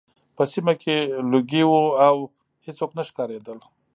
په 0.35 0.43
سیمه 0.51 0.73
کې 0.81 0.95
لوګي 1.31 1.63
وو 1.65 1.83
او 2.07 2.15
هېڅوک 2.65 2.91
نه 2.97 3.03
ښکارېدل 3.09 3.57